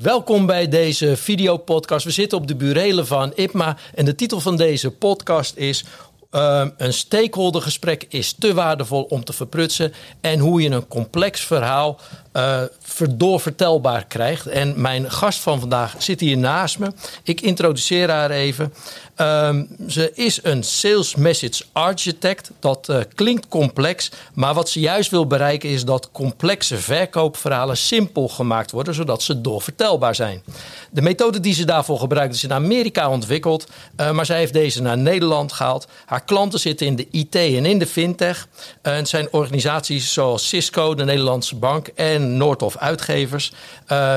[0.00, 2.04] Welkom bij deze videopodcast.
[2.04, 5.84] We zitten op de burelen van IPMA en de titel van deze podcast is
[6.32, 12.00] uh, een stakeholdergesprek is te waardevol om te verprutsen en hoe je een complex verhaal
[12.32, 12.62] uh,
[13.10, 14.46] doorvertelbaar krijgt.
[14.46, 16.92] En mijn gast van vandaag zit hier naast me.
[17.22, 18.72] Ik introduceer haar even.
[19.20, 22.50] Um, ze is een sales message architect.
[22.58, 28.28] Dat uh, klinkt complex, maar wat ze juist wil bereiken is dat complexe verkoopverhalen simpel
[28.28, 30.42] gemaakt worden, zodat ze doorvertelbaar zijn.
[30.90, 34.82] De methode die ze daarvoor gebruikt is in Amerika ontwikkeld, uh, maar zij heeft deze
[34.82, 35.86] naar Nederland gehaald.
[36.06, 38.48] Haar klanten zitten in de IT en in de fintech.
[38.82, 43.52] Uh, het zijn organisaties zoals Cisco, de Nederlandse Bank en Noordhof Uitgevers.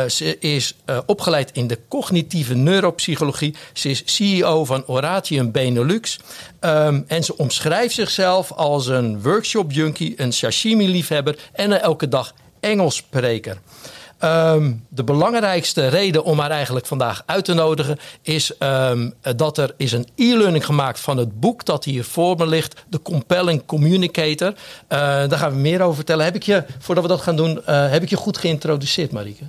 [0.07, 0.75] ze is
[1.05, 3.55] opgeleid in de cognitieve neuropsychologie.
[3.73, 6.19] Ze is CEO van Oratium Benelux.
[6.61, 12.33] Um, en ze omschrijft zichzelf als een workshop junkie, een sashimi-liefhebber en een elke dag
[12.59, 13.57] Engels spreker.
[14.23, 19.73] Um, de belangrijkste reden om haar eigenlijk vandaag uit te nodigen is um, dat er
[19.77, 24.47] is een e-learning gemaakt van het boek dat hier voor me ligt, The Compelling Communicator.
[24.47, 24.55] Uh,
[24.89, 26.25] daar gaan we meer over vertellen.
[26.25, 29.43] Heb ik je, voordat we dat gaan doen, uh, heb ik je goed geïntroduceerd, Marieke?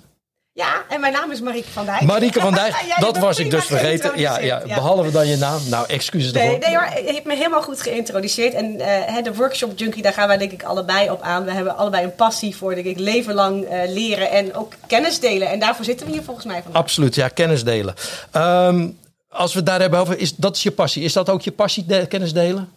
[0.57, 2.01] Ja, en mijn naam is Marieke van Dijk.
[2.01, 4.19] Marieke van Dijk, ja, dat was ik dus vergeten.
[4.19, 5.61] Ja, ja, ja, behalve dan je naam.
[5.69, 6.69] Nou, excuses nee, daarvoor.
[6.69, 8.55] Nee hoor, je hebt me helemaal goed geïntroduceerd.
[8.55, 11.45] En uh, de workshop junkie, daar gaan wij denk ik allebei op aan.
[11.45, 15.21] We hebben allebei een passie voor, denk ik, leven lang uh, leren en ook kennis
[15.21, 15.51] delen.
[15.51, 16.83] En daarvoor zitten we hier volgens mij vandaag.
[16.83, 17.95] Absoluut, ja, kennis delen.
[18.37, 21.03] Um, als we het daar hebben over, is, dat is je passie.
[21.03, 22.73] Is dat ook je passie, de, kennis delen?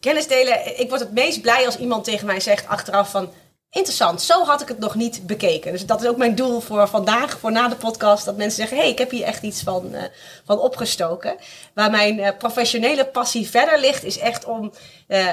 [0.00, 3.30] Kennis delen, ik word het meest blij als iemand tegen mij zegt achteraf van
[3.74, 4.22] interessant.
[4.22, 5.72] Zo had ik het nog niet bekeken.
[5.72, 8.24] Dus dat is ook mijn doel voor vandaag, voor na de podcast.
[8.24, 10.02] Dat mensen zeggen, hé, hey, ik heb hier echt iets van, uh,
[10.44, 11.36] van opgestoken.
[11.74, 14.72] Waar mijn uh, professionele passie verder ligt, is echt om
[15.08, 15.28] uh,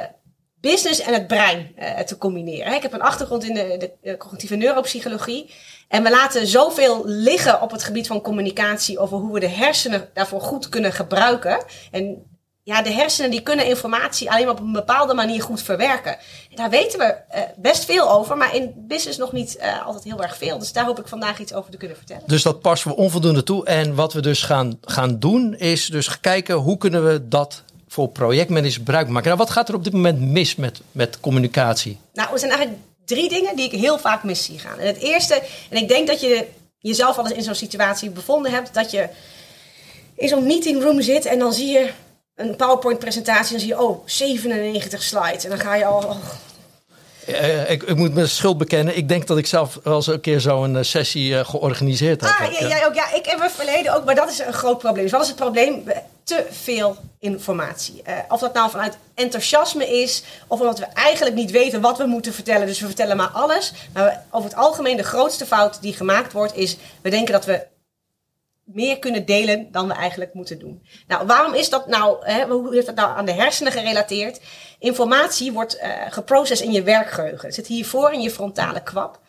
[0.60, 1.76] business en het brein
[2.06, 2.74] te combineren.
[2.74, 5.54] Ik heb een achtergrond in de, de cognitieve neuropsychologie.
[5.88, 10.10] En we laten zoveel liggen op het gebied van communicatie over hoe we de hersenen
[10.14, 11.64] daarvoor goed kunnen gebruiken.
[11.92, 12.31] En
[12.72, 16.12] ja, de hersenen die kunnen informatie alleen maar op een bepaalde manier goed verwerken.
[16.50, 20.04] En daar weten we uh, best veel over, maar in business nog niet uh, altijd
[20.04, 20.60] heel erg veel.
[20.60, 22.24] Dus daar hoop ik vandaag iets over te kunnen vertellen.
[22.26, 23.66] Dus dat passen we onvoldoende toe.
[23.66, 28.08] En wat we dus gaan, gaan doen, is dus kijken hoe kunnen we dat voor
[28.08, 29.28] projectmanagers gebruik maken.
[29.28, 31.98] Nou, wat gaat er op dit moment mis met, met communicatie?
[32.14, 34.80] Nou, er zijn eigenlijk drie dingen die ik heel vaak mis zie gaan.
[34.80, 36.48] En het eerste, en ik denk dat je
[36.80, 39.10] jezelf al eens in zo'n situatie bevonden hebt, dat je
[40.16, 41.90] in zo'n meeting room zit en dan zie je
[42.36, 45.44] een PowerPoint-presentatie, dan zie je, oh, 97 slides.
[45.44, 46.04] En dan ga je al.
[46.04, 46.16] Oh.
[47.30, 48.98] Uh, ik, ik, moet mijn schuld bekennen.
[48.98, 52.30] Ik denk dat ik zelf wel eens een keer zo'n uh, sessie uh, georganiseerd heb.
[52.30, 52.94] Ah, ja, jij ook.
[52.94, 55.04] Ja, ik heb het verleden ook, maar dat is een groot probleem.
[55.04, 55.84] Dus wat is het probleem?
[56.24, 58.02] Te veel informatie.
[58.30, 62.34] of dat nou vanuit enthousiasme is, of omdat we eigenlijk niet weten wat we moeten
[62.34, 62.68] vertellen.
[62.68, 63.74] Dus we vertellen maar alles.
[63.94, 67.46] Maar we, over het algemeen, de grootste fout die gemaakt wordt, is we denken dat
[67.46, 67.66] we
[68.74, 70.86] meer kunnen delen dan we eigenlijk moeten doen.
[71.08, 74.42] Nou, waarom is dat nou, hè, hoe heeft dat nou aan de hersenen gerelateerd?
[74.80, 77.46] Informatie wordt uh, geprocessed in je werkgeheugen.
[77.46, 79.20] Het zit hiervoor in je frontale kwab.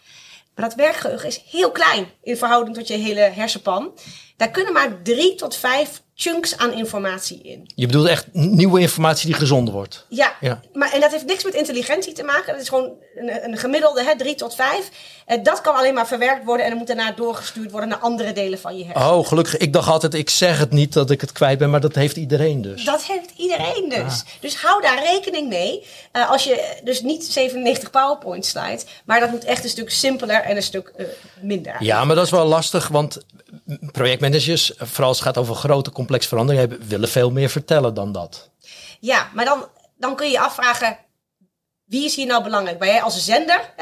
[0.55, 3.99] Maar dat werkgeheugen is heel klein in verhouding tot je hele hersenpan.
[4.37, 7.71] Daar kunnen maar drie tot vijf chunks aan informatie in.
[7.75, 10.07] Je bedoelt echt nieuwe informatie die gezonden wordt?
[10.09, 10.61] Ja, ja.
[10.73, 12.53] Maar, en dat heeft niks met intelligentie te maken.
[12.53, 14.91] Dat is gewoon een, een gemiddelde, hè, drie tot vijf.
[15.29, 18.33] Uh, dat kan alleen maar verwerkt worden en dan moet daarna doorgestuurd worden naar andere
[18.33, 19.09] delen van je hersenen.
[19.09, 19.57] Oh, gelukkig.
[19.57, 22.17] Ik dacht altijd, ik zeg het niet dat ik het kwijt ben, maar dat heeft
[22.17, 22.85] iedereen dus.
[22.85, 23.99] Dat heeft iedereen dus.
[23.99, 24.41] Ah.
[24.41, 25.87] Dus hou daar rekening mee.
[26.13, 30.43] Uh, als je dus niet 97 PowerPoint slides, maar dat moet echt een stuk simpeler
[30.43, 31.07] en een stuk uh,
[31.41, 31.77] minder.
[31.79, 33.21] Ja, maar dat is wel lastig, want
[33.93, 38.51] projectmanagers, vooral als het gaat over grote complexe veranderingen, willen veel meer vertellen dan dat.
[39.01, 40.99] Ja, maar dan, dan kun je je afvragen,
[41.85, 42.79] wie is hier nou belangrijk?
[42.79, 43.73] Ben jij als zender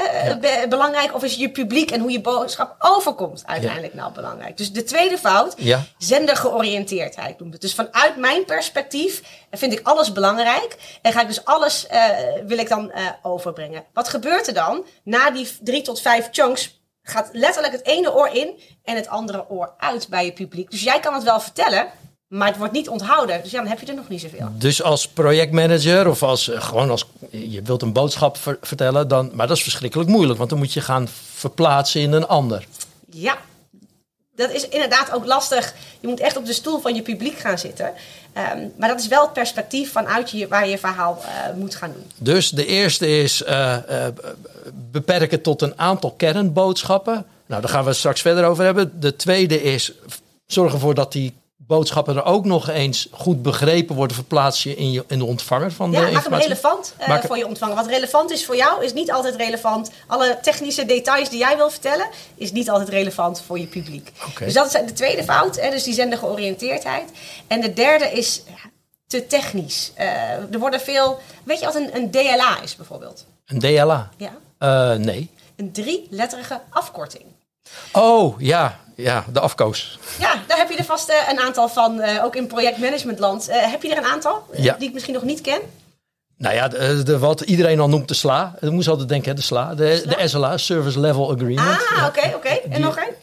[0.41, 0.67] ja.
[0.69, 3.99] belangrijk of is je publiek en hoe je boodschap overkomt uiteindelijk ja.
[3.99, 4.57] nou belangrijk?
[4.57, 5.83] Dus de tweede fout, ja.
[5.99, 7.63] zendergeoriënteerdheid noemt het.
[7.63, 12.09] Dus vanuit mijn perspectief vind ik alles belangrijk en ga ik dus alles uh,
[12.47, 13.85] wil ik dan uh, overbrengen.
[13.93, 14.85] Wat gebeurt er dan?
[15.05, 19.49] Na die drie tot vijf chunks gaat letterlijk het ene oor in en het andere
[19.49, 20.71] oor uit bij je publiek.
[20.71, 21.91] Dus jij kan het wel vertellen,
[22.31, 23.43] maar het wordt niet onthouden.
[23.43, 24.49] Dus ja, dan heb je er nog niet zoveel.
[24.53, 29.47] Dus als projectmanager of als gewoon als je wilt een boodschap ver vertellen, dan, maar
[29.47, 32.67] dat is verschrikkelijk moeilijk, want dan moet je gaan verplaatsen in een ander.
[33.11, 33.39] Ja,
[34.35, 35.75] dat is inderdaad ook lastig.
[36.01, 37.93] Je moet echt op de stoel van je publiek gaan zitten.
[38.55, 41.93] Um, maar dat is wel het perspectief vanuit je, waar je verhaal uh, moet gaan
[41.93, 42.11] doen.
[42.17, 44.07] Dus de eerste is uh, uh,
[44.73, 47.27] beperken tot een aantal kernboodschappen.
[47.47, 49.01] Nou, daar gaan we het straks verder over hebben.
[49.01, 49.93] De tweede is
[50.47, 51.35] zorgen ervoor dat die
[51.71, 55.73] boodschappen er ook nog eens goed begrepen worden, verplaats je in, je, in de ontvanger
[55.73, 57.75] van Ja, de maak hem relevant eh, Maak- voor je ontvanger.
[57.75, 59.91] Wat relevant is voor jou, is niet altijd relevant.
[60.07, 64.13] Alle technische details die jij wil vertellen, is niet altijd relevant voor je publiek.
[64.39, 67.11] Dus dat is de tweede fout, hè, dus die zendergeoriënteerdheid.
[67.47, 68.71] En de derde is ja,
[69.07, 69.93] te technisch.
[69.95, 71.19] Eh, er worden veel...
[71.45, 73.27] Weet je wat een, een DLA is bijvoorbeeld?
[73.47, 74.11] Een DLA?
[74.17, 74.33] Ja?
[74.59, 75.31] Eh, nee.
[75.57, 77.25] Een drie-letterige afkorting.
[77.93, 79.99] Oh, ja, ja, de afkoos.
[80.19, 83.49] Ja, daar heb je er vast eh, een aantal van, eh, ook in projectmanagementland.
[83.49, 84.75] Eh heb je er een aantal Ja.
[84.79, 85.61] die ik misschien nog niet ken?
[86.37, 88.55] Nou ja, de, de- wat iedereen al noemt de SLA.
[88.61, 89.75] Ik moest altijd denken, de SLA.
[89.75, 90.15] De, SLA?
[90.17, 91.87] de SLA, Service Level Agreement.
[91.97, 92.49] Ah, oké, oké.
[92.49, 93.15] En nog één?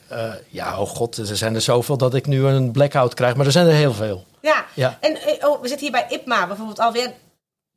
[0.50, 3.36] Ja, oh god, er zijn er zoveel dat ik nu een blackout krijg.
[3.36, 4.26] Maar er zijn er heel veel.
[4.42, 4.66] Ja.
[4.74, 4.98] Ja.
[5.02, 7.12] En oh, we zitten hier bij IPMA bijvoorbeeld alweer.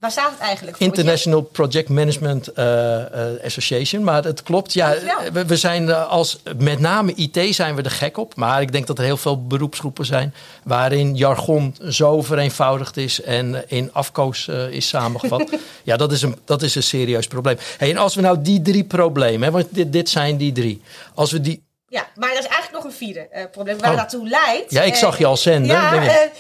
[0.00, 0.86] Waar staat het eigenlijk voor?
[0.86, 4.04] International Project Management eh, eh, Association.
[4.04, 4.94] Maar het klopt, ja,
[5.32, 8.34] we, we zijn eh, als met name IT zijn we er gek op.
[8.36, 13.64] Maar ik denk dat er heel veel beroepsgroepen zijn waarin jargon zo vereenvoudigd is en
[13.68, 15.50] in afkoos is samengevat.
[15.82, 17.56] ja, dat is, een, dat is een serieus probleem.
[17.78, 20.82] Hey, en als we nou die drie problemen, hè, want dit, dit zijn die drie.
[21.14, 21.62] Als we die.
[21.88, 23.78] Ja, maar er is eigenlijk nog een vierde probleem.
[23.78, 23.96] Waar Oh.
[23.96, 24.70] naartoe leidt.
[24.70, 25.70] Ja, ik zag je al zenden.
[25.70, 26.30] Ja,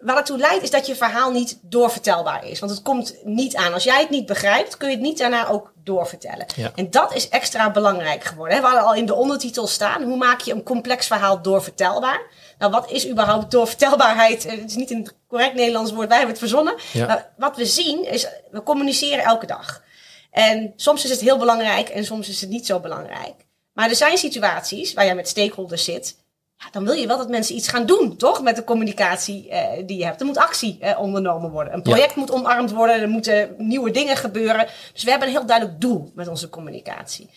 [0.00, 2.58] waar dat toe leidt is dat je verhaal niet doorvertelbaar is.
[2.58, 3.72] Want het komt niet aan.
[3.72, 6.46] Als jij het niet begrijpt, kun je het niet daarna ook doorvertellen.
[6.56, 6.72] Ja.
[6.74, 8.54] En dat is extra belangrijk geworden.
[8.56, 8.60] hè.
[8.60, 10.02] We hadden al in de ondertitel staan.
[10.02, 12.20] Hoe maak je een complex verhaal doorvertelbaar?
[12.58, 14.44] Nou, wat is überhaupt doorvertelbaarheid?
[14.46, 16.08] Eh, Het is niet een correct Nederlands woord.
[16.08, 16.74] Wij hebben het verzonnen.
[16.92, 17.06] Ja.
[17.06, 19.82] Maar wat we zien is, we communiceren elke dag.
[20.30, 23.34] En soms is het heel belangrijk en soms is het niet zo belangrijk.
[23.72, 26.16] Maar er zijn situaties waar jij met stakeholders zit.
[26.60, 28.42] Ja, dan wil je wel dat mensen iets gaan doen, toch?
[28.42, 30.20] Met de communicatie eh, die je hebt.
[30.20, 31.74] Er moet actie eh, ondernomen worden.
[31.74, 33.00] Een project moet omarmd worden.
[33.00, 34.66] Er moeten nieuwe dingen gebeuren.
[34.92, 37.30] Dus we hebben een heel duidelijk doel met onze communicatie.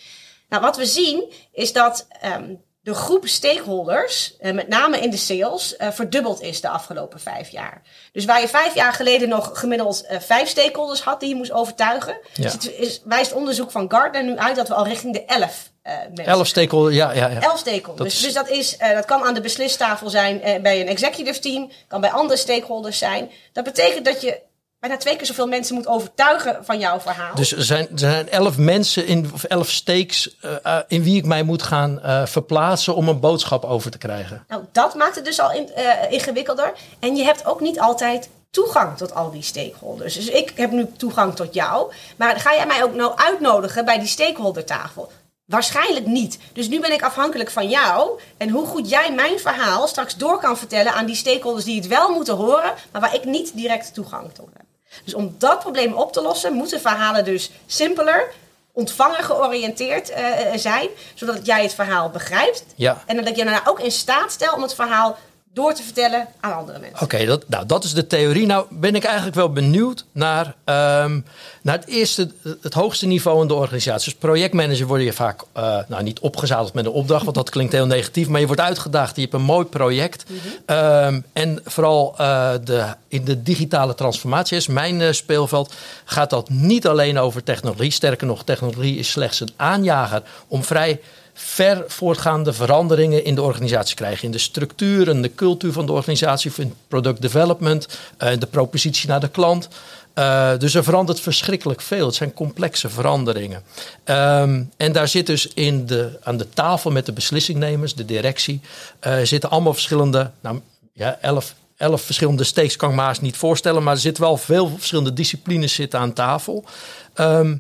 [0.50, 5.18] Nou, wat we zien is dat ehm, de groep stakeholders, eh, met name in de
[5.18, 7.82] sales, eh, verdubbeld is de afgelopen vijf jaar.
[8.12, 11.52] Dus waar je vijf jaar geleden nog gemiddeld eh, vijf stakeholders had die je moest
[11.52, 12.46] overtuigen, Ja.
[12.46, 15.94] is, is- wijst onderzoek van Gartner nu uit dat we al richting de elf eh
[16.08, 17.42] mensen Elf stakeholders, ja, ja, ja.
[17.42, 18.10] Elf stakeholders.
[18.14, 21.72] Dus, is- dus dat, is, dat kan aan de beslistafel zijn bij een executive team,
[21.88, 23.32] kan bij andere stakeholders zijn.
[23.54, 24.40] Dat betekent dat je
[24.84, 27.36] bijna twee keer zoveel mensen moet overtuigen van jouw verhaal.
[27.36, 31.18] Dus er zijn, er zijn elf mensen, in, of elf stakes eh, eh, in wie
[31.18, 34.46] ik mij moet gaan eh, verplaatsen om een boodschap over te krijgen.
[34.48, 35.70] Nou, dat maakt het dus al in-
[36.10, 36.74] ingewikkelder.
[37.00, 40.14] En je hebt ook niet altijd toegang tot al die stakeholders.
[40.14, 41.94] Dus ik heb nu toegang tot jou.
[42.16, 45.12] Maar ga jij mij ook nou uitnodigen bij die stakeholdertafel?
[45.46, 46.40] Waarschijnlijk niet.
[46.54, 48.20] Dus nu ben ik afhankelijk van jou.
[48.38, 51.88] En hoe goed jij mijn verhaal straks door kan vertellen aan die stakeholders die het
[51.88, 54.63] wel moeten horen, maar waar ik niet direct toegang tot heb.
[55.04, 58.32] Dus om dat probleem op te lossen, moeten verhalen dus simpeler,
[58.72, 60.24] ontvanger georiënteerd eh,
[60.56, 62.66] zijn, zodat jij het verhaal begrijpt.
[62.76, 63.04] Ja.
[63.06, 65.18] En dat je daarna ook in staat stelt om het verhaal
[65.54, 67.02] door te vertellen aan andere mensen.
[67.02, 68.46] Oké, dat, nou, dat is de theorie.
[68.46, 71.20] Nou ben ik eigenlijk wel benieuwd naar, ehm,
[71.62, 74.12] naar het eerste, het hoogste niveau in de organisatie.
[74.12, 77.74] Als projectmanager word je vaak, eh, nou niet opgezadeld met een opdracht, want dat klinkt
[77.74, 79.16] heel negatief, maar je wordt uitgedaagd.
[79.16, 80.26] Je hebt een mooi project.
[80.66, 85.74] Ehm, en vooral eh, de, in de digitale transformatie is mijn eh, speelveld,
[86.06, 87.92] gaat dat niet alleen over technologie.
[87.92, 91.00] Sterker nog, technologie is slechts een aanjager om vrij
[91.34, 94.26] ver voortgaande veranderingen in de organisatie krijgen.
[94.26, 97.88] In de structuur en de cultuur van de organisatie, in product development,
[98.18, 99.68] eh, de propositie naar de klant.
[100.14, 102.06] Eh, dus er verandert verschrikkelijk veel.
[102.06, 103.64] Het zijn complexe veranderingen.
[104.04, 108.62] Ehm, en daar zit dus in de, aan de tafel met de beslissingnemers, de directie,
[109.00, 110.62] eh, zitten allemaal verschillende, nou
[110.94, 114.70] ja, elf, elf verschillende stakes kan ik me niet voorstellen, maar er zitten wel veel
[114.70, 116.66] verschillende disciplines zitten aan tafel.
[117.14, 117.56] Ehm,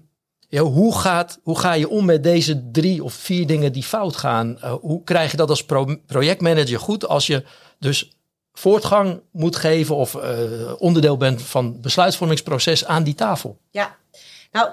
[0.54, 4.16] ja, hoe, gaat, hoe ga je om met deze drie of vier dingen die fout
[4.16, 4.58] gaan?
[4.64, 7.46] Uh, hoe krijg je dat als pro projectmanager goed als je
[7.80, 8.12] dus
[8.52, 13.58] voortgang moet geven of uh, onderdeel bent van besluitvormingsproces aan die tafel?
[13.70, 13.96] Ja,
[14.52, 14.70] nou,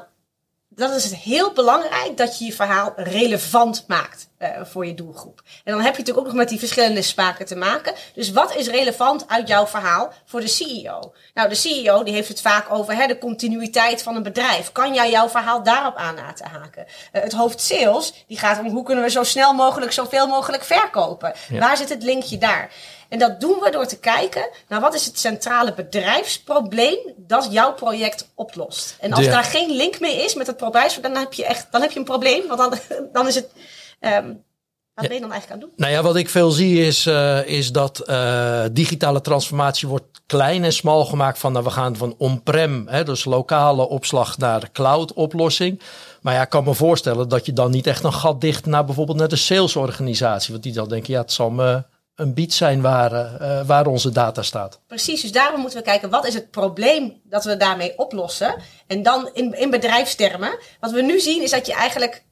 [0.73, 5.43] dat is het heel belangrijk dat je je verhaal relevant maakt uh, voor je doelgroep.
[5.65, 7.95] En dan heb je natuurlijk ook nog met die verschillende spaken te maken.
[8.15, 11.13] Dus wat is relevant uit jouw verhaal voor de CEO?
[11.35, 14.73] Nou, de CEO die heeft het vaak over hè, de continuïteit van een bedrijf.
[14.73, 16.87] Kan jij jouw verhaal daarop aan laten haken?
[17.13, 20.65] Uh, het hoofd sales die gaat om hoe kunnen we zo snel mogelijk zoveel mogelijk
[20.65, 21.33] verkopen?
[21.49, 21.59] Ja.
[21.59, 22.71] Waar zit het linkje daar?
[23.11, 27.75] En dat doen we door te kijken naar wat is het centrale bedrijfsprobleem dat jouw
[27.75, 28.97] project oplost.
[29.01, 29.31] En als Ja.
[29.31, 31.99] daar geen link meer is met het bedrijfsprobleem, dan heb je echt dan heb je
[31.99, 32.47] een probleem.
[32.47, 32.79] Want dan,
[33.13, 33.49] dan is het.
[34.01, 34.43] Um,
[34.95, 35.77] wat ben je dan eigenlijk aan doen?
[35.77, 40.65] Nou ja, wat ik veel zie is, uh, is dat uh, digitale transformatie wordt klein
[40.65, 45.81] en smal gemaakt van nou, we gaan van on-prem, dus lokale opslag naar cloud oplossing.
[46.21, 48.85] Maar ja, ik kan me voorstellen dat je dan niet echt een gat dicht naar
[48.85, 50.53] bijvoorbeeld naar de salesorganisatie.
[50.53, 51.83] Want die dan denken, ja, het zal me
[52.21, 54.81] een beat zijn waar, uh, waar onze data staat.
[54.87, 58.55] Precies, dus daarom moeten we kijken wat is het probleem dat we daarmee oplossen.
[58.87, 60.59] En dan in, in bedrijfstermen.
[60.81, 62.25] Wat we nu zien is dat je eigenlijk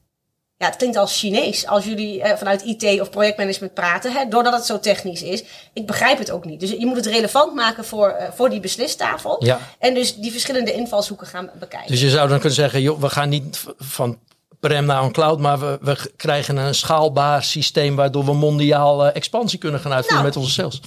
[0.57, 4.53] ja, het klinkt als Chinees als jullie eh, vanuit IT of projectmanagement praten, hè, doordat
[4.53, 5.43] het zo technisch is.
[5.73, 6.59] Ik begrijp het ook niet.
[6.59, 9.45] Dus je moet het relevant maken voor, uh, voor die beslistafel.
[9.45, 9.59] Ja.
[9.79, 11.91] En dus die verschillende invalshoeken gaan bekijken.
[11.91, 14.19] Dus je zou dan kunnen zeggen, joh, we gaan niet van
[14.59, 19.15] prem naar een cloud, maar we, we krijgen een schaalbaar systeem waardoor we mondiaal uh,
[19.15, 20.81] expansie kunnen gaan uitvoeren Nou, met onze sales.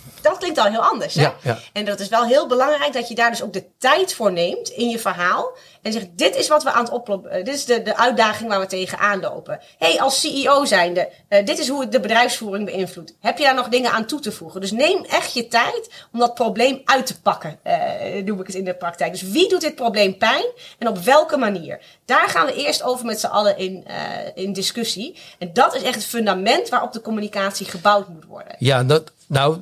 [0.58, 1.14] Al heel anders.
[1.14, 1.22] Hè?
[1.22, 1.58] Ja, ja.
[1.72, 4.68] En dat is wel heel belangrijk dat je daar dus ook de tijd voor neemt
[4.68, 5.56] in je verhaal.
[5.82, 7.44] En zegt, dit is wat we aan het oplopen.
[7.44, 9.60] Dit is de, de uitdaging waar we tegenaan lopen.
[9.78, 13.14] hey, als CEO zijnde, uh, dit is hoe het de bedrijfsvoering beïnvloedt.
[13.20, 14.60] Heb je daar nog dingen aan toe te voegen?
[14.60, 18.56] Dus neem echt je tijd om dat probleem uit te pakken, uh, noem ik het
[18.56, 19.12] in de praktijk.
[19.12, 20.44] Dus wie doet dit probleem pijn
[20.78, 21.80] en op welke manier?
[22.04, 23.94] Daar gaan we eerst over met z'n allen in, uh,
[24.34, 25.16] in discussie.
[25.38, 28.54] En dat is echt het fundament waarop de communicatie gebouwd moet worden.
[28.58, 29.58] Ja, dat, nou,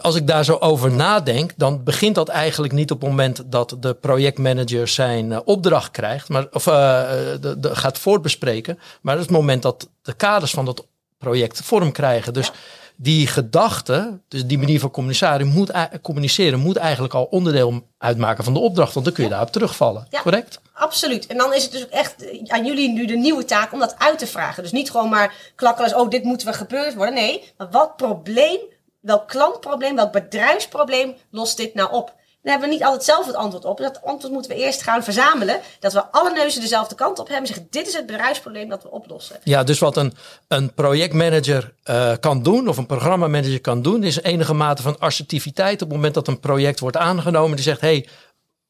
[0.00, 3.76] als ik daar zo over nadenk, dan begint dat eigenlijk niet op het moment dat
[3.80, 6.74] de projectmanager zijn uh, opdracht krijgt, maar, of uh,
[7.40, 8.78] de, de, gaat voortbespreken.
[9.00, 10.86] Maar dat is het moment dat de kaders van dat
[11.18, 12.32] project vorm krijgen.
[12.32, 12.52] Dus
[12.96, 15.70] die gedachte, dus die manier van communiceren moet,
[16.02, 19.36] communiceren, moet eigenlijk al onderdeel uitmaken van de opdracht, want dan kun je ja.
[19.36, 20.06] daarop terugvallen.
[20.10, 20.20] Ja.
[20.20, 20.60] Correct?
[20.72, 21.26] Absoluut.
[21.26, 22.14] En dan is het dus echt
[22.46, 24.62] aan jullie nu de nieuwe taak om dat uit te vragen.
[24.62, 27.14] Dus niet gewoon maar klakkelen als, oh, dit moet we gebeurd worden.
[27.14, 28.58] Nee, maar wat probleem
[29.06, 32.14] welk klantprobleem, welk bedrijfsprobleem lost dit nou op?
[32.42, 33.78] Dan hebben we niet altijd zelf het antwoord op.
[33.78, 35.60] Dat antwoord moeten we eerst gaan verzamelen.
[35.80, 37.46] Dat we alle neuzen dezelfde kant op hebben.
[37.46, 39.36] Zeggen, dit is het bedrijfsprobleem dat we oplossen.
[39.42, 40.12] Ja, dus wat een,
[40.48, 45.82] een projectmanager uh, kan doen, of een programmamanager kan doen, is enige mate van assertiviteit
[45.82, 47.56] op het moment dat een project wordt aangenomen.
[47.56, 48.08] Die zegt, hey,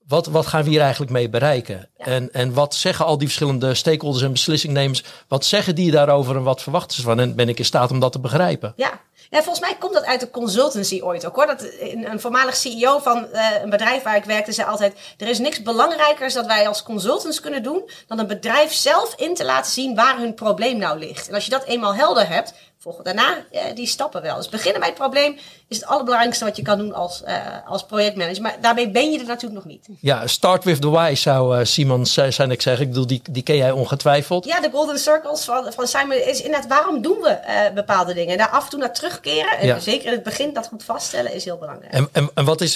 [0.09, 1.89] wat, wat gaan we hier eigenlijk mee bereiken?
[1.99, 2.05] Ja.
[2.05, 5.05] En, en wat zeggen al die verschillende stakeholders en beslissingnemers?
[5.29, 7.21] Wat zeggen die daarover en wat verwachten ze van?
[7.21, 8.73] En ben ik in staat om dat te begrijpen?
[8.77, 11.47] Ja, ja, volgens mij komt dat uit de consultancy ooit ook hoor.
[11.47, 15.29] Dat een, een voormalig CEO van uh, een bedrijf waar ik werkte zei altijd: er
[15.29, 19.45] is niks belangrijkers dat wij als consultants kunnen doen dan een bedrijf zelf in te
[19.45, 21.29] laten zien waar hun probleem nou ligt.
[21.29, 24.37] En als je dat eenmaal helder hebt, volgen daarna uh, die stappen wel.
[24.37, 27.35] Dus beginnen bij het probleem is het allerbelangrijkste wat je kan doen als, uh,
[27.67, 28.43] als projectmanager.
[28.43, 29.87] Maar daarmee ben je er natuurlijk nog niet.
[30.01, 32.83] Ja, start with the why zou Simon zijn ik zeggen.
[32.83, 34.45] Ik bedoel, die, die ken jij ongetwijfeld.
[34.45, 38.33] Ja, de golden circles van, van Simon is inderdaad waarom doen we bepaalde dingen.
[38.33, 39.59] En daar af en toe naar terugkeren.
[39.59, 39.79] En Ja.
[39.79, 41.93] zeker in het begin dat goed vaststellen is heel belangrijk.
[41.93, 42.75] En, en, en wat is,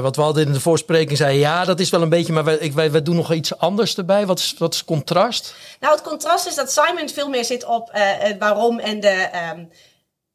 [0.00, 2.56] wat we hadden in de voorspreking zei, ja, dat is wel een beetje, maar wij,
[2.56, 4.26] ik, wij, wij doen nog iets anders erbij.
[4.26, 5.54] Wat is, wat is contrast?
[5.80, 9.68] Nou, het contrast is dat Simon veel meer zit op het waarom en de, um,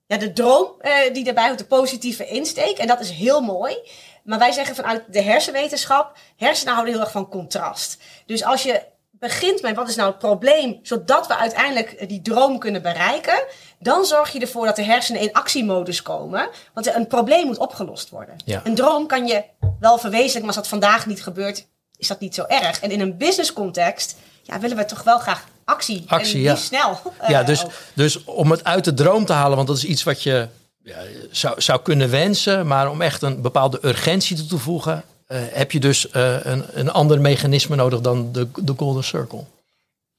[0.07, 2.77] ja, de droom uh, die daarbij hoort, de positieve insteek.
[2.77, 3.77] En dat is heel mooi.
[4.24, 7.97] Maar wij zeggen vanuit de hersenwetenschap, hersenen houden heel erg van contrast.
[8.25, 12.59] Dus als je begint met wat is nou het probleem, zodat we uiteindelijk die droom
[12.59, 13.43] kunnen bereiken,
[13.79, 16.50] dan zorg je ervoor dat de hersenen in actiemodus komen.
[16.74, 18.35] Want een probleem moet opgelost worden.
[18.45, 18.62] Ja.
[18.63, 19.43] Een droom kan je
[19.79, 22.79] wel verwezenlijken, maar als dat vandaag niet gebeurt, is dat niet zo erg.
[22.81, 26.03] En in een business context ja, willen we toch wel graag actie.
[26.07, 26.55] Actie, en ja.
[26.55, 27.00] snel.
[27.27, 30.24] Ja, dus, dus om het uit de droom te halen, want dat is iets wat
[30.24, 30.48] je
[30.84, 30.98] ja,
[31.31, 35.72] zou, zou kunnen wensen, maar om echt een bepaalde urgentie toe te voegen, uh, heb
[35.72, 39.43] je dus uh, een, een ander mechanisme nodig dan de, de Golden Circle.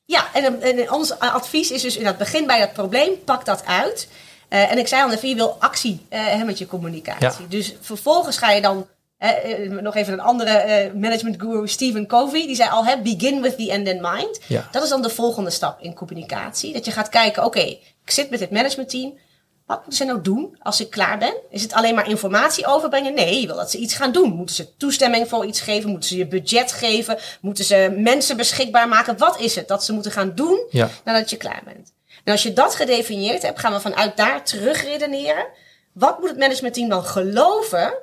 [0.05, 3.65] Ja, en, en ons advies is dus in het begin bij dat probleem, pak dat
[3.65, 4.09] uit.
[4.49, 7.43] Uh, en ik zei al, je wil actie uh, met je communicatie.
[7.43, 7.49] Ja.
[7.49, 8.87] Dus vervolgens ga je dan,
[9.19, 13.71] uh, nog even een andere management guru, Stephen Covey, die zei al, begin with the
[13.71, 14.41] end in mind.
[14.47, 14.69] Ja.
[14.71, 16.73] Dat is dan de volgende stap in communicatie.
[16.73, 19.19] Dat je gaat kijken, oké, okay, ik zit met het managementteam.
[19.67, 21.35] Wat moeten ze nou doen als ik klaar ben?
[21.51, 23.15] Is het alleen maar informatie overbrengen?
[23.15, 24.35] Nee, je wil dat ze iets gaan doen.
[24.35, 25.91] Moeten ze toestemming voor iets geven?
[25.91, 27.19] Moeten ze je budget geven?
[27.41, 29.19] Moeten ze mensen beschikbaar maken?
[29.19, 30.89] Wat is het dat ze moeten gaan doen ja.
[31.05, 31.93] nadat je klaar bent?
[32.25, 35.47] En als je dat gedefinieerd hebt, gaan we vanuit daar terug redeneren.
[35.93, 37.95] Wat moet het managementteam dan geloven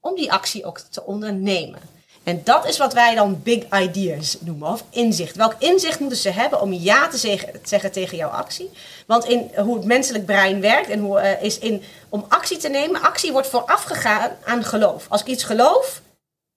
[0.00, 1.80] om die actie ook te ondernemen?
[2.22, 5.36] En dat is wat wij dan big ideas noemen, of inzicht.
[5.36, 8.70] Welk inzicht moeten ze hebben om ja te zeggen, tegen jouw actie?
[9.06, 12.68] Want in hoe het menselijk brein werkt en hoe uh, is in om actie te
[12.68, 15.06] nemen, actie wordt voorafgegaan aan geloof.
[15.08, 16.02] Als ik iets geloof,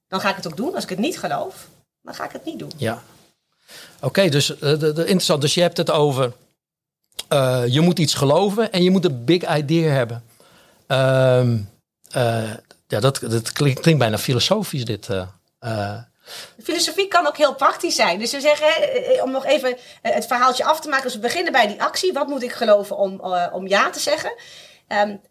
[0.07, 0.75] dan ga ik het ook doen.
[0.75, 1.67] Als ik het niet geloof,
[2.01, 2.71] dan ga ik het niet doen.
[2.77, 3.03] Ja.
[4.01, 5.41] Oké, dus uh, de, interessant.
[5.41, 6.33] Dus je hebt het over.
[7.33, 10.23] Uh, je moet iets geloven en je moet een big idea hebben.
[10.88, 11.69] Um,
[12.93, 15.07] ja, dat, dat klinkt, bijna filosofisch dit.
[15.59, 15.97] Uh,
[16.63, 18.19] Filosofie kan ook heel praktisch zijn.
[18.19, 18.67] Dus we zeggen,
[19.23, 21.03] om nog even het verhaaltje af te maken.
[21.03, 22.13] Dus we beginnen bij die actie.
[22.13, 23.19] Wat moet ik geloven om,
[23.51, 24.33] om ja te zeggen?
[24.88, 25.21] Um,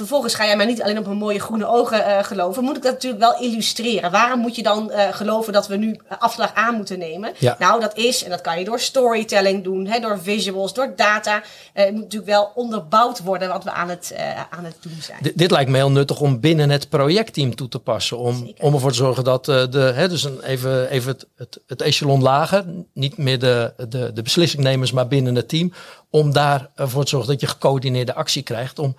[0.00, 2.64] vervolgens ga jij mij niet alleen op mijn mooie groene ogen uh, geloven.
[2.64, 4.10] Moet ik dat natuurlijk wel illustreren.
[4.10, 7.32] Waarom moet je dan uh, geloven dat we nu afslag aan moeten nemen?
[7.38, 7.56] Ja.
[7.58, 11.36] Nou, dat is, en dat kan je door storytelling doen, hè, door visuals, door data.
[11.36, 11.42] Uh,
[11.72, 14.14] het moet natuurlijk wel onderbouwd worden wat we aan het,
[14.50, 15.18] aan het doen zijn.
[15.22, 18.18] D dit lijkt me heel nuttig om binnen het projectteam toe te passen.
[18.18, 21.82] Om, om ervoor te zorgen dat de, hè, dus een, even, even het, het, het
[21.82, 22.64] echelon lager,
[22.94, 25.72] niet meer de, de, de beslissingnemers, maar binnen het team.
[26.10, 28.78] Om daarvoor te zorgen dat je gecoördineerde actie krijgt.
[28.78, 28.96] Om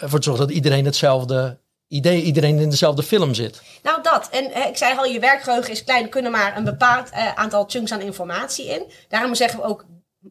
[0.00, 3.62] ervoor zorgen dat iedereen hetzelfde idee, iedereen in dezelfde film zit.
[3.82, 4.28] Nou, dat.
[4.30, 6.02] En hè, ik zei al, je werkgeheugen is klein.
[6.02, 8.82] Er kunnen maar een bepaald uh, aantal chunks aan informatie in.
[9.08, 9.84] Daarom zeggen we ook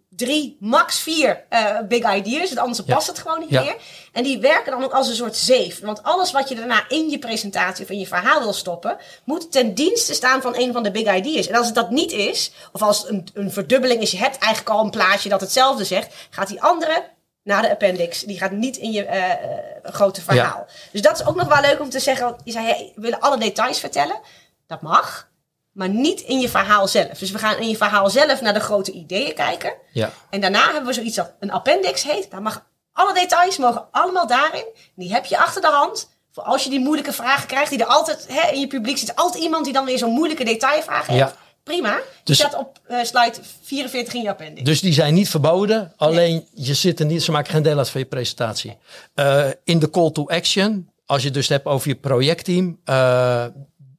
[0.10, 2.48] drie, max vier uh, big ideas.
[2.48, 2.94] Want anders Ja.
[2.94, 3.62] past het gewoon niet Ja.
[3.64, 3.76] meer.
[4.12, 5.80] En die werken dan ook als een soort zeef.
[5.82, 9.52] Want alles wat je daarna in je presentatie of in je verhaal wil stoppen, moet
[9.52, 11.48] ten dienste staan van een van de big ideas.
[11.48, 14.38] En als het dat niet is, of als het een, een verdubbeling is, je hebt
[14.38, 17.04] eigenlijk al een plaatje dat hetzelfde zegt, gaat die andere
[17.48, 18.22] naar de appendix.
[18.22, 19.38] Die gaat niet in je eh, eh,
[19.84, 20.66] grote verhaal.
[20.92, 22.26] Dus dat is ook nog wel leuk om te zeggen.
[22.26, 24.20] Want je zei, hey, we willen alle details vertellen.
[24.68, 25.30] Dat mag.
[25.72, 27.18] Maar niet in je verhaal zelf.
[27.18, 29.74] Dus we gaan in je verhaal zelf naar de grote ideeën kijken.
[29.92, 30.12] Ja.
[30.30, 32.32] En daarna hebben we zoiets dat een appendix heet.
[32.32, 34.66] Daar mag alle details mogen allemaal daarin.
[34.96, 36.10] Die heb je achter de hand.
[36.32, 39.16] Voor als je die moeilijke vragen krijgt, die er altijd hè, in je publiek zit,
[39.16, 41.20] altijd iemand die dan weer zo'n moeilijke detailvraag heeft.
[41.20, 41.34] Ja.
[41.68, 42.00] Prima.
[42.24, 44.64] Dus- staat op eh, slide 44 in je appendix.
[44.64, 47.90] Dus die zijn niet verboden, alleen je zit er niet, ze maken geen deel uit
[47.90, 48.78] van je presentatie.
[49.14, 53.46] Eh, in de call to action, als je het dus hebt over je projectteam, eh,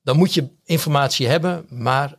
[0.03, 2.17] dan moet je informatie hebben, maar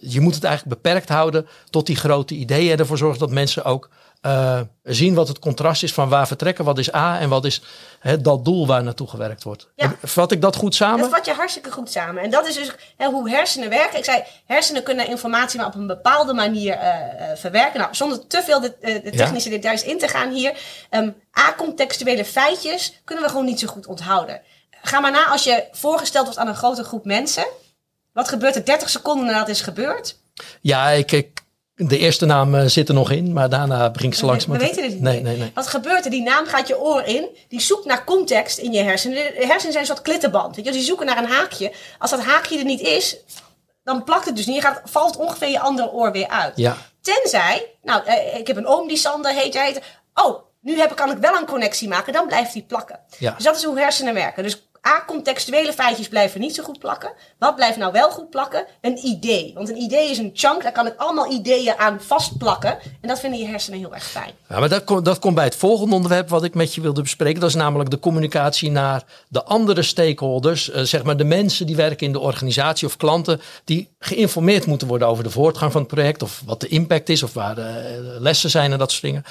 [0.00, 3.64] je moet het eigenlijk beperkt houden tot die grote ideeën en ervoor zorgen dat mensen
[3.64, 7.44] ook eh, zien wat het contrast is van waar vertrekken, wat is A en wat
[7.44, 7.62] is
[8.20, 9.68] dat doel waar naartoe gewerkt wordt.
[9.74, 9.94] Ja.
[10.02, 11.00] Vat ik dat goed samen?
[11.00, 12.22] Dat vat je hartstikke goed samen.
[12.22, 13.98] En dat is dus hoe hersenen werken.
[13.98, 17.80] Ik zei, hersenen kunnen informatie maar op een bepaalde manier eh, eh, verwerken.
[17.80, 20.58] Nou, zonder te veel de, de technische details in te gaan hier.
[20.90, 24.40] Ehm acontextuele feitjes kunnen we gewoon niet zo goed onthouden.
[24.70, 27.46] Ga maar na als je voorgesteld wordt aan een grote groep mensen.
[28.12, 30.18] Wat gebeurt er 30 seconden nadat het is gebeurd?
[30.60, 31.42] Ja, ik, ik,
[31.76, 34.46] de eerste naam eh, zit er nog in, maar daarna begin ik ze langs.
[34.46, 35.02] we weten het niet.
[35.02, 35.50] Nee, nee, nee.
[35.54, 36.10] Wat gebeurt er?
[36.10, 37.28] Die naam gaat je oor in.
[37.48, 39.16] Die zoekt naar context in je hersenen.
[39.16, 40.56] De hersenen zijn een soort klittenband.
[40.56, 40.70] Weet je?
[40.70, 41.72] Dus die zoeken naar een haakje.
[41.98, 43.16] Als dat haakje er niet is,
[43.82, 44.54] dan plakt het dus niet.
[44.54, 46.56] Je gaat, valt ongeveer je andere oor weer uit.
[46.56, 46.76] Ja.
[47.00, 49.54] Tenzij, nou, eh, ik heb een oom die Sander heet.
[49.54, 49.82] Hij heet
[50.14, 52.12] oh, nu heb, kan ik wel een connectie maken.
[52.12, 53.00] Dan blijft die plakken.
[53.18, 53.32] Ja.
[53.32, 54.42] Dus dat is hoe hersenen werken.
[54.42, 57.12] Dus A, contextuele feitjes blijven niet zo goed plakken.
[57.38, 58.64] Wat blijft nou wel goed plakken?
[58.80, 59.50] Een idee.
[59.54, 60.62] Want een idee is een chunk.
[60.62, 62.78] Daar kan ik allemaal ideeën aan vastplakken.
[63.00, 64.30] En dat vinden je hersenen heel erg fijn.
[64.48, 67.02] Ja, maar dat, komt- dat komt bij het volgende onderwerp wat ik met je wilde
[67.02, 67.40] bespreken.
[67.40, 70.70] Dat is namelijk de communicatie naar de andere stakeholders.
[70.70, 74.88] eh, zeg maar de mensen die werken in de organisatie of klanten die geïnformeerd moeten
[74.88, 76.22] worden over de voortgang van het project.
[76.22, 79.24] Of wat de impact is of waar de lessen zijn en dat soort dingen.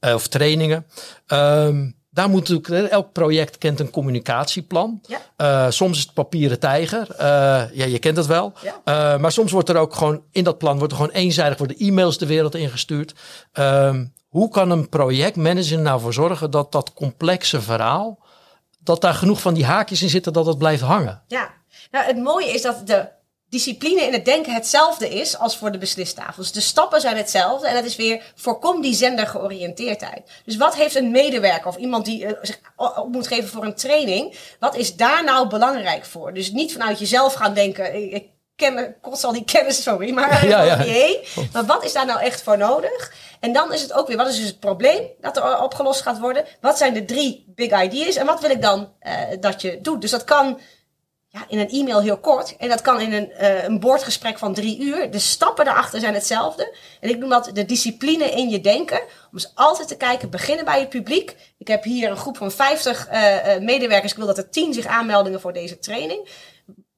[0.00, 0.86] Eh, of trainingen.
[1.26, 5.00] Ehm, daar moet natuurlijk, elk project kent een communicatieplan.
[5.06, 5.18] Ja.
[5.36, 7.10] Eh, soms is het papieren tijger.
[7.10, 7.26] Eh,
[7.72, 8.52] ja, je kent het wel.
[8.62, 8.80] Ja.
[8.84, 11.76] Eh, maar soms wordt er ook gewoon in dat plan wordt er gewoon eenzijdig worden
[11.76, 13.14] e-mails de wereld ingestuurd.
[13.52, 18.18] Ehm, hoe kan een projectmanager nou voor zorgen dat dat complexe verhaal,
[18.78, 21.22] dat daar genoeg van die haakjes in zitten dat het blijft hangen?
[21.26, 21.50] Ja,
[21.90, 23.08] nou, het mooie is dat de
[23.52, 26.52] discipline in het denken hetzelfde is als voor de beslistafels.
[26.52, 30.30] De stappen zijn hetzelfde en dat is weer voorkom die zendergeoriënteerdheid.
[30.44, 33.74] Dus wat heeft een medewerker of iemand die eh, zich op moet geven voor een
[33.74, 36.34] training, wat is daar nou belangrijk voor?
[36.34, 40.84] Dus niet vanuit jezelf gaan denken, ik, ken, kost al die kennis, sorry, maar Ja.
[41.52, 43.12] Maar wat is daar nou echt voor nodig?
[43.40, 46.18] En dan is het ook weer, wat is dus het probleem dat er opgelost gaat
[46.18, 46.44] worden?
[46.60, 48.16] Wat zijn de drie big ideas?
[48.16, 50.00] En wat wil ik dan eh, dat je doet?
[50.00, 50.60] Dus dat kan
[51.32, 52.56] ja, in een e-mail heel kort.
[52.56, 55.10] En dat kan in een, eh, een boordgesprek van drie uur.
[55.10, 56.76] De stappen daarachter zijn hetzelfde.
[57.00, 59.00] En ik noem dat de discipline in je denken.
[59.00, 61.36] Om eens altijd te kijken, beginnen bij het publiek.
[61.58, 64.12] Ik heb hier een groep van 50 eh, eh, medewerkers.
[64.12, 66.28] Ik wil dat er 10 zich aanmeldingen voor deze training.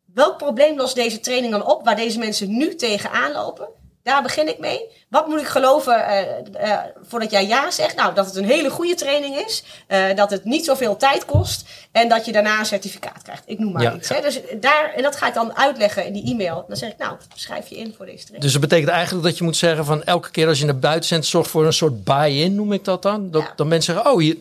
[0.05, 3.69] Welk probleem lost deze training dan op waar deze mensen nu tegenaan lopen?
[4.05, 4.81] Daar begin ik mee.
[5.09, 7.97] Wat moet ik geloven eh, eh, voordat jij ja zegt?
[7.97, 9.63] Nou, dat het een hele goede training is.
[9.87, 11.65] eh, dat het niet zoveel tijd kost.
[11.93, 13.43] En dat je daarna een certificaat krijgt.
[13.47, 14.09] Ik noem maar Ja, iets.
[14.09, 14.15] ja.
[14.15, 14.21] Hè?
[14.23, 16.65] Dus daar, en dat ga ik dan uitleggen in die e-mail.
[16.69, 18.43] Dan zeg ik, nou, schrijf je in voor deze training.
[18.43, 21.09] Dus dat betekent eigenlijk dat je moet zeggen van elke keer als je naar buiten
[21.09, 23.31] zendt, zorg voor een soort buy-in, noem ik dat dan.
[23.31, 23.53] Dat, Ja.
[23.57, 24.37] dat mensen zeggen, oh, hier,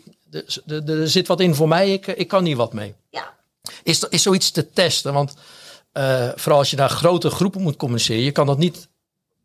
[0.67, 2.93] er, zit wat in voor mij, ik, ik kan hier wat mee.
[3.09, 3.33] Ja,
[3.83, 5.13] Is, is zoiets te testen?
[5.13, 5.33] Want
[6.35, 8.87] vooral als je naar grote groepen moet communiceren, je kan dat niet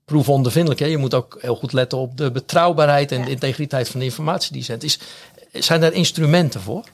[0.09, 0.81] proefondervindelijk.
[0.81, 0.87] Hè?
[0.87, 3.25] Je moet ook heel goed letten op de betrouwbaarheid en Ja.
[3.25, 4.85] de integriteit van de informatie die je zendt.
[4.85, 4.99] Is,
[5.53, 6.85] zijn daar instrumenten voor?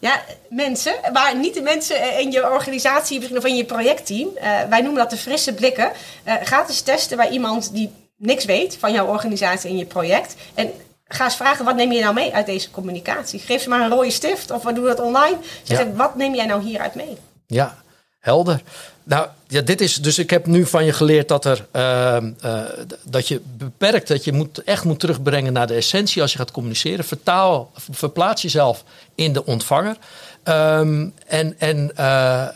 [0.00, 4.28] Ja, mensen, maar niet de mensen eh, in je organisatie misschien of in je projectteam.
[4.36, 5.90] Eh, wij noemen dat de frisse blikken.
[6.24, 10.34] Eh, ga eens testen bij iemand die niks weet van jouw organisatie en je project.
[10.54, 10.70] En
[11.04, 13.38] ga eens vragen, wat neem je nou mee uit deze communicatie?
[13.40, 15.36] Geef ze maar een rode stift of we doen het online.
[15.62, 15.92] Zeg, Ja.
[15.92, 17.16] wat neem jij nou hieruit mee?
[17.46, 17.76] Ja,
[18.20, 18.62] helder.
[19.08, 22.62] Nou, ja, dit is dus ik heb nu van je geleerd dat er ehm, eh,
[23.02, 26.50] dat je beperkt, dat je moet, echt moet terugbrengen naar de essentie als je gaat
[26.50, 27.04] communiceren.
[27.04, 29.96] Vertaal, verplaats jezelf in de ontvanger.
[30.42, 32.52] Ehm, en en eh, eh,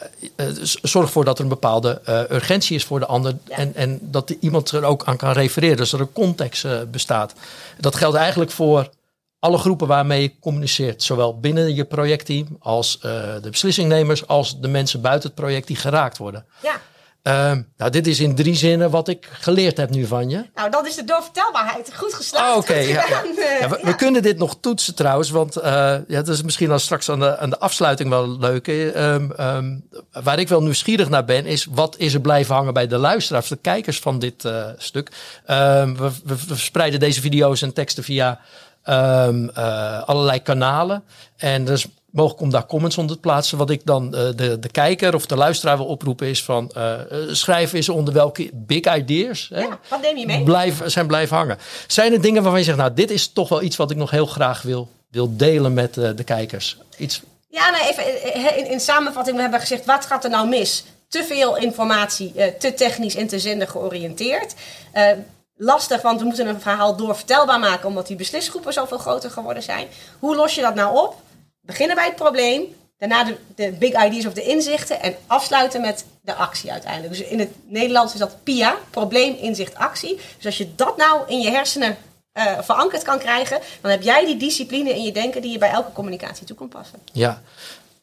[0.83, 3.37] zorg ervoor dat er een bepaalde urgentie is voor de ander.
[3.45, 3.57] Ja.
[3.57, 5.77] En, en dat iemand er ook aan kan refereren.
[5.77, 7.35] Dus dat er een context bestaat.
[7.81, 8.88] Dat geldt eigenlijk voor
[9.42, 11.02] alle groepen waarmee je communiceert.
[11.02, 13.11] Zowel binnen je projectteam als eh,
[13.42, 16.46] de beslissingnemers, als de mensen buiten het project die geraakt worden.
[16.62, 16.81] Ja,
[17.22, 20.44] Ehm, nou, dit is in drie zinnen wat ik geleerd heb nu van je.
[20.55, 21.94] nou dat is de doorvertelbaarheid.
[21.94, 22.50] Goed geslaagd.
[22.50, 23.02] Ah, Oké, ja, ja.
[23.07, 23.37] gedaan.
[23.37, 25.72] Eh, Ja, we, kunnen dit nog toetsen trouwens, want eh,
[26.07, 28.68] ja, dat is misschien al straks aan de, aan de afsluiting wel leuk.
[28.68, 29.78] Ehm, ehm,
[30.22, 33.48] waar ik wel nieuwsgierig naar ben, is wat is er blijven hangen bij de luisteraars,
[33.48, 35.11] de kijkers van dit eh, stuk.
[35.46, 38.40] We verspreiden deze video's en teksten via
[38.83, 41.03] ehm, eh, allerlei kanalen.
[41.37, 43.59] En dus mogelijk om daar comments onder te plaatsen.
[43.59, 46.92] Wat ik dan eh, de, de kijker of de luisteraar wil oproepen is van eh,
[47.31, 50.42] schrijf eens onder welke big ideas hè, Ja, wat neem je mee?
[50.42, 51.59] blijf, zijn blijven hangen.
[51.87, 54.11] Zijn er dingen waarvan je zegt, nou, dit is toch wel iets wat ik nog
[54.11, 56.77] heel graag wil, wil delen met de kijkers?
[56.97, 60.85] Iets, Ja, nou even in, in samenvatting, we hebben gezegd, wat gaat er nou mis?
[61.09, 64.55] Te veel informatie, te technisch en te zender georiënteerd.
[65.64, 69.88] Lastig, want we moeten een verhaal doorvertelbaar maken, omdat die beslisgroepen zoveel groter geworden zijn.
[70.18, 71.16] Hoe los je dat nou op?
[71.61, 76.05] Beginnen bij het probleem, daarna de, de big ideas of de inzichten en afsluiten met
[76.20, 77.12] de actie uiteindelijk.
[77.12, 80.20] Dus in het Nederlands is dat PIA, probleem, inzicht, actie.
[80.37, 81.96] Dus als je dat nou in je hersenen
[82.33, 85.70] eh, verankerd kan krijgen, dan heb jij die discipline in je denken die je bij
[85.70, 86.98] elke communicatie toe kan passen.
[87.12, 87.42] ja.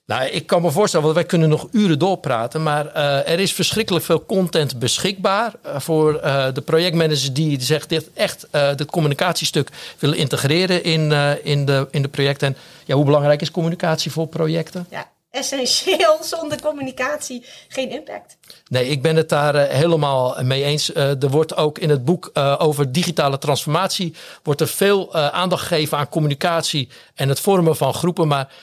[0.09, 3.53] Nou, ik kan me voorstellen, want wij kunnen nog uren doorpraten, maar eh, er is
[3.53, 8.91] verschrikkelijk veel content beschikbaar eh, voor eh, de projectmanagers die zich dit echt uh, dit
[8.91, 9.69] communicatiestuk
[9.99, 11.11] willen integreren in,
[11.43, 12.47] in, de, in de projecten.
[12.47, 14.87] En ja, hoe belangrijk is communicatie voor projecten?
[14.89, 16.17] Ja, essentieel.
[16.21, 18.37] Zonder communicatie geen impact.
[18.67, 20.89] Nee, ik ben het daar uh, helemaal mee eens.
[20.89, 25.67] Uh, er wordt ook in het boek uh, over digitale transformatie wordt er veel aandacht
[25.67, 28.53] gegeven aan communicatie en het vormen van groepen, maar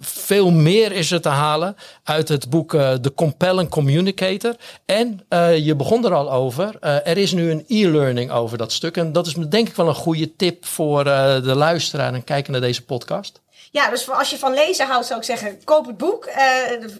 [0.00, 4.54] veel meer is er te halen uit het boek The Compelling Communicator.
[4.86, 5.26] En
[5.62, 6.78] je begon er al over.
[6.80, 9.94] er is nu een e-learning over dat stuk en dat is denk ik wel een
[9.94, 13.42] goede tip voor de luisteraar en kijken naar deze podcast.
[13.70, 16.28] Ja, dus als je van lezen houdt, zou ik zeggen, koop het boek.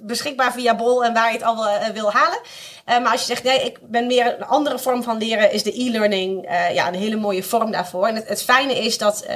[0.02, 2.38] Beschikbaar via Bol en waar je het al wil halen.
[2.88, 5.62] Uh, maar als je zegt, nee, ik ben meer een andere vorm van leren, is
[5.62, 8.06] de e-learning ja, een hele mooie vorm daarvoor.
[8.06, 9.26] En het, het fijne is dat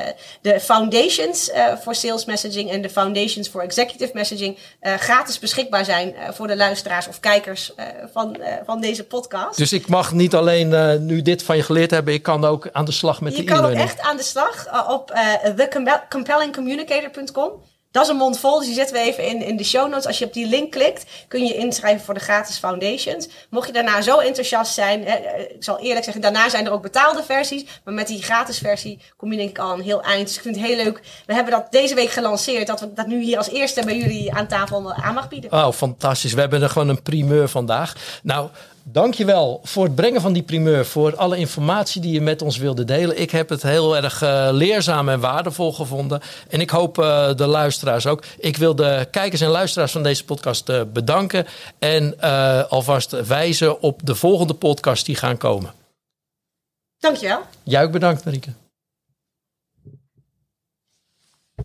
[0.41, 6.47] de foundations voor sales messaging en de foundations voor executive messaging gratis beschikbaar zijn voor
[6.47, 7.73] de luisteraars of kijkers
[8.13, 9.57] van, van deze podcast.
[9.57, 12.85] Dus ik mag niet alleen nu dit van je geleerd hebben, ik kan ook aan
[12.85, 13.79] de slag met je de e-learning.
[13.79, 15.13] Je kan ook echt aan de slag op
[15.57, 17.51] thecompellingcommunicator.com.
[17.91, 20.07] Dat is een mond vol, dus die zetten we even in, in de show notes.
[20.07, 23.29] Als je op die link klikt, kun je inschrijven voor de gratis foundations.
[23.51, 26.83] Mocht je daarna zo enthousiast zijn, eh, ik zal eerlijk zeggen, daarna zijn er ook
[26.83, 27.65] betaalde versies.
[27.85, 30.27] Maar met die gratis versie kom je denk ik al een heel eind.
[30.27, 31.01] Dus ik vind het heel leuk.
[31.27, 34.33] We hebben dat deze week gelanceerd, dat we dat nu hier als eerste bij jullie
[34.35, 35.53] aan tafel aan mag bieden.
[35.53, 36.33] Oh, fantastisch.
[36.33, 37.95] We hebben er gewoon een primeur vandaag.
[38.23, 38.49] Nou,
[38.93, 40.87] dankjewel voor het brengen van die primeur.
[40.87, 43.21] Voor alle informatie die je met ons wilde delen.
[43.21, 46.21] Ik heb het heel erg uh, leerzaam en waardevol gevonden.
[46.49, 48.25] En ik hoop uh, de luisteraars ook.
[48.39, 51.47] Ik wil de kijkers en luisteraars van deze podcast uh, bedanken.
[51.79, 52.21] En
[52.69, 55.73] alvast wijzen op de volgende podcast die gaan komen.
[56.99, 57.41] Dankjewel.
[57.63, 58.53] Jij ook bedankt, Marieke.